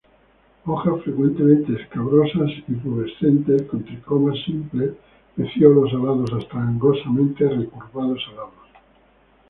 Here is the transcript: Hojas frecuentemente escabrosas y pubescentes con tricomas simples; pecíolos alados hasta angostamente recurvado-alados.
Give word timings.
Hojas 0.65 1.03
frecuentemente 1.03 1.79
escabrosas 1.79 2.49
y 2.67 2.71
pubescentes 2.73 3.61
con 3.69 3.83
tricomas 3.85 4.35
simples; 4.45 4.93
pecíolos 5.35 5.93
alados 5.93 6.33
hasta 6.33 6.57
angostamente 6.59 7.47
recurvado-alados. 7.47 8.53